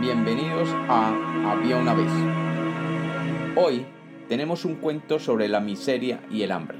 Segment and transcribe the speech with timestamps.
[0.00, 1.14] bienvenidos a
[1.52, 2.10] Había una vez.
[3.56, 3.86] Hoy
[4.28, 6.78] tenemos un cuento sobre la miseria y el hambre.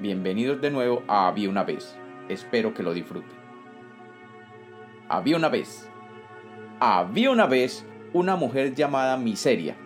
[0.00, 1.96] Bienvenidos de nuevo a Había una vez.
[2.28, 3.36] Espero que lo disfruten.
[5.08, 5.88] Había una vez.
[6.80, 9.76] Había una vez una mujer llamada Miseria.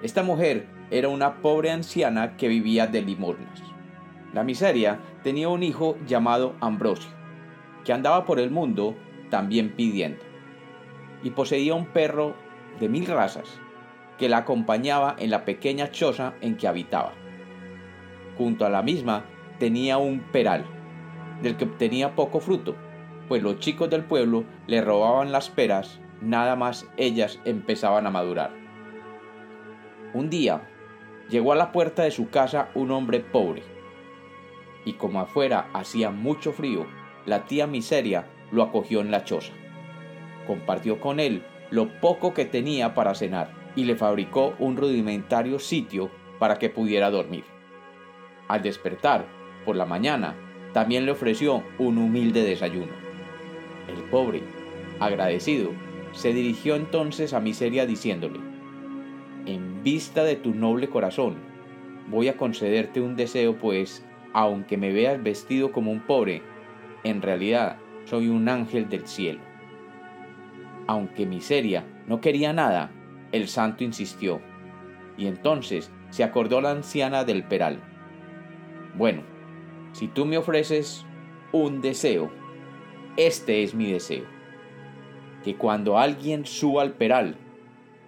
[0.00, 3.62] Esta mujer era una pobre anciana que vivía de limosnas.
[4.32, 7.10] La miseria tenía un hijo llamado Ambrosio,
[7.84, 8.96] que andaba por el mundo
[9.30, 10.22] también pidiendo,
[11.22, 12.34] y poseía un perro
[12.80, 13.60] de mil razas
[14.18, 17.12] que la acompañaba en la pequeña choza en que habitaba.
[18.36, 19.24] Junto a la misma
[19.58, 20.64] tenía un peral,
[21.42, 22.76] del que obtenía poco fruto,
[23.28, 28.50] pues los chicos del pueblo le robaban las peras, nada más ellas empezaban a madurar.
[30.14, 30.68] Un día
[31.28, 33.62] llegó a la puerta de su casa un hombre pobre,
[34.84, 36.86] y como afuera hacía mucho frío,
[37.26, 39.52] la tía Miseria lo acogió en la choza.
[40.46, 46.10] Compartió con él lo poco que tenía para cenar y le fabricó un rudimentario sitio
[46.38, 47.44] para que pudiera dormir.
[48.48, 49.24] Al despertar,
[49.64, 50.34] por la mañana,
[50.72, 52.92] también le ofreció un humilde desayuno.
[53.88, 54.42] El pobre,
[55.00, 55.70] agradecido,
[56.12, 58.40] se dirigió entonces a Miseria diciéndole,
[59.46, 61.36] En vista de tu noble corazón,
[62.08, 66.42] voy a concederte un deseo, pues aunque me veas vestido como un pobre,
[67.04, 69.40] en realidad soy un ángel del cielo.
[70.86, 72.90] Aunque Miseria no quería nada,
[73.32, 74.40] el santo insistió,
[75.16, 77.80] y entonces se acordó la anciana del peral.
[78.96, 79.22] Bueno,
[79.92, 81.06] si tú me ofreces
[81.52, 82.30] un deseo,
[83.16, 84.24] este es mi deseo,
[85.44, 87.36] que cuando alguien suba al peral,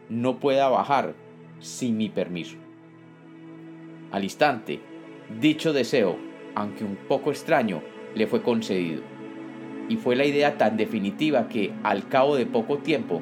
[0.08, 1.14] no pueda bajar
[1.60, 2.56] sin mi permiso.
[4.12, 4.80] Al instante,
[5.40, 6.18] Dicho deseo,
[6.54, 7.82] aunque un poco extraño,
[8.14, 9.02] le fue concedido.
[9.88, 13.20] Y fue la idea tan definitiva que, al cabo de poco tiempo,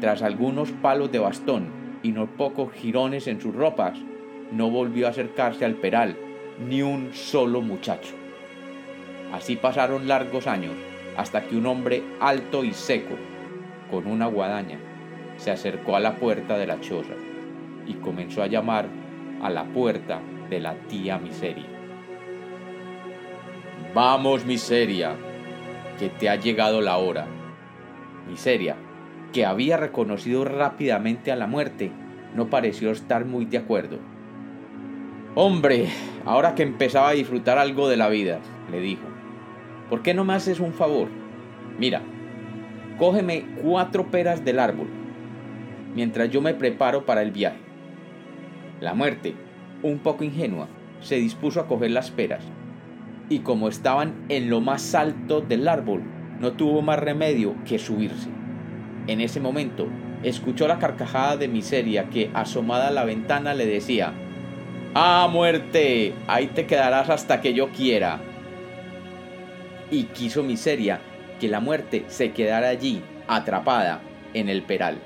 [0.00, 1.68] tras algunos palos de bastón
[2.02, 3.98] y no pocos jirones en sus ropas,
[4.52, 6.16] no volvió a acercarse al peral
[6.68, 8.14] ni un solo muchacho.
[9.32, 10.74] Así pasaron largos años
[11.16, 13.14] hasta que un hombre alto y seco,
[13.90, 14.78] con una guadaña,
[15.36, 17.14] se acercó a la puerta de la choza
[17.86, 18.86] y comenzó a llamar
[19.42, 21.73] a la puerta de la tía Miseria.
[23.94, 25.14] Vamos, Miseria,
[26.00, 27.28] que te ha llegado la hora.
[28.28, 28.74] Miseria,
[29.32, 31.92] que había reconocido rápidamente a la muerte,
[32.34, 33.98] no pareció estar muy de acuerdo.
[35.36, 35.86] Hombre,
[36.24, 38.40] ahora que empezaba a disfrutar algo de la vida,
[38.72, 39.04] le dijo,
[39.88, 41.06] ¿por qué no me haces un favor?
[41.78, 42.02] Mira,
[42.98, 44.88] cógeme cuatro peras del árbol,
[45.94, 47.60] mientras yo me preparo para el viaje.
[48.80, 49.36] La muerte,
[49.84, 50.66] un poco ingenua,
[51.00, 52.42] se dispuso a coger las peras,
[53.28, 56.02] y como estaban en lo más alto del árbol,
[56.40, 58.28] no tuvo más remedio que subirse.
[59.06, 59.88] En ese momento,
[60.22, 64.12] escuchó la carcajada de miseria que, asomada a la ventana, le decía,
[64.94, 66.14] ¡Ah, muerte!
[66.26, 68.20] Ahí te quedarás hasta que yo quiera.
[69.90, 71.00] Y quiso miseria
[71.40, 74.00] que la muerte se quedara allí, atrapada,
[74.34, 74.98] en el peral.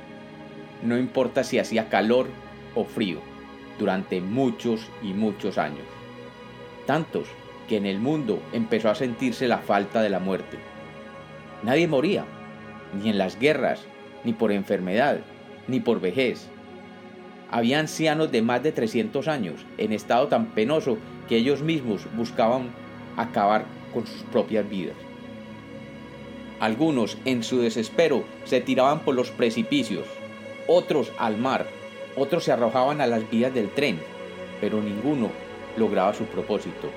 [0.83, 2.29] No importa si hacía calor
[2.75, 3.21] o frío
[3.79, 5.85] durante muchos y muchos años.
[6.87, 7.29] Tantos
[7.69, 10.59] que en el mundo empezó a sentirse la falta de la muerte.
[11.63, 12.25] Nadie moría,
[13.01, 13.81] ni en las guerras,
[14.25, 15.21] ni por enfermedad,
[15.67, 16.49] ni por vejez.
[17.51, 20.99] Había ancianos de más de 300 años en estado tan penoso
[21.29, 22.71] que ellos mismos buscaban
[23.17, 24.97] acabar con sus propias vidas.
[26.61, 30.07] Algunos, en su desespero, se tiraban por los precipicios,
[30.67, 31.67] otros al mar,
[32.17, 34.01] otros se arrojaban a las vías del tren,
[34.61, 35.31] pero ninguno
[35.77, 36.91] lograba su propósito,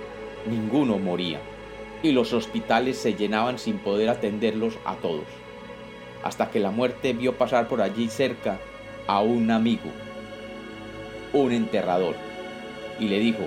[0.46, 1.40] ninguno moría,
[2.04, 5.26] y los hospitales se llenaban sin poder atenderlos a todos,
[6.24, 8.60] hasta que la muerte vio pasar por allí cerca
[9.08, 9.90] a un amigo,
[11.34, 12.16] un enterrador,
[13.00, 13.44] y le dijo,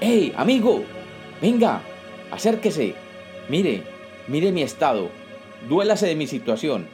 [0.00, 0.84] ¡Hey, amigo!
[1.40, 1.82] Venga,
[2.30, 2.94] acérquese,
[3.48, 3.82] mire,
[4.26, 5.08] mire mi estado,
[5.68, 6.86] duélase de mi situación,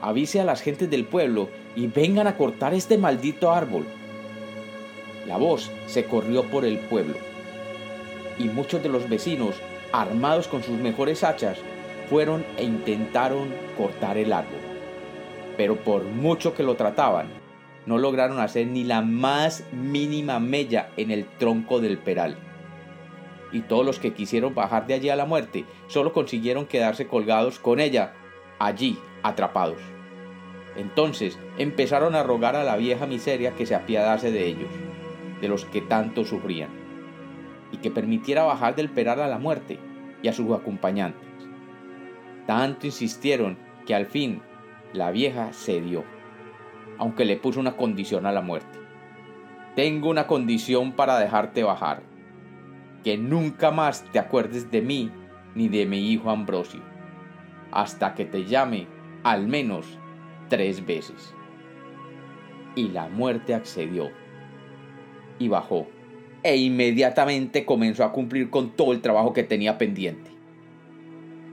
[0.00, 3.86] avise a las gentes del pueblo y vengan a cortar este maldito árbol.
[5.26, 7.31] La voz se corrió por el pueblo
[8.38, 9.56] y muchos de los vecinos,
[9.92, 11.58] armados con sus mejores hachas,
[12.08, 14.60] fueron e intentaron cortar el árbol.
[15.56, 17.28] Pero por mucho que lo trataban,
[17.86, 22.36] no lograron hacer ni la más mínima mella en el tronco del peral.
[23.50, 27.58] Y todos los que quisieron bajar de allí a la muerte solo consiguieron quedarse colgados
[27.58, 28.14] con ella,
[28.58, 29.78] allí atrapados.
[30.76, 34.70] Entonces empezaron a rogar a la vieja miseria que se apiadase de ellos,
[35.40, 36.70] de los que tanto sufrían,
[37.72, 39.78] y que permitiera bajar del peral a la muerte
[40.22, 41.28] y a sus acompañantes.
[42.46, 44.42] Tanto insistieron que al fin
[44.92, 46.04] la vieja cedió,
[46.98, 48.78] aunque le puso una condición a la muerte.
[49.74, 52.02] Tengo una condición para dejarte bajar,
[53.02, 55.10] que nunca más te acuerdes de mí
[55.54, 56.82] ni de mi hijo Ambrosio,
[57.70, 58.86] hasta que te llame
[59.22, 59.98] al menos
[60.48, 61.34] tres veces.
[62.74, 64.10] Y la muerte accedió
[65.38, 65.86] y bajó,
[66.42, 70.30] e inmediatamente comenzó a cumplir con todo el trabajo que tenía pendiente.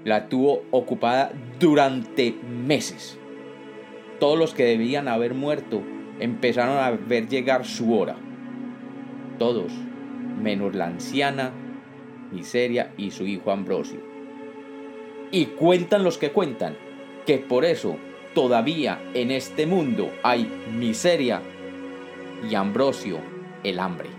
[0.04, 2.34] La tuvo ocupada durante
[2.66, 3.18] meses.
[4.20, 5.82] Todos los que debían haber muerto
[6.20, 8.16] empezaron a ver llegar su hora.
[9.38, 9.72] Todos,
[10.42, 11.52] menos la anciana,
[12.32, 14.00] Miseria y su hijo Ambrosio.
[15.32, 16.76] Y cuentan los que cuentan
[17.26, 17.98] que por eso
[18.34, 21.42] todavía en este mundo hay miseria
[22.50, 23.18] y Ambrosio
[23.64, 24.19] el hambre.